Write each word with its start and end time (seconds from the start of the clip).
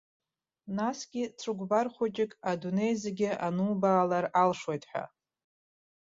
Насгьы 0.75 1.23
цәыкәбар 1.39 1.87
хәыҷык 1.93 2.31
адунеи 2.49 2.93
зегьы 3.03 3.29
анубаалар 3.47 4.25
алшоит 4.41 4.83
ҳәа. 4.91 5.05